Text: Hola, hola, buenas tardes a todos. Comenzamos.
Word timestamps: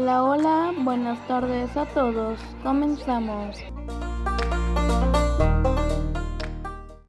Hola, 0.00 0.24
hola, 0.24 0.72
buenas 0.78 1.18
tardes 1.28 1.76
a 1.76 1.84
todos. 1.84 2.40
Comenzamos. 2.62 3.58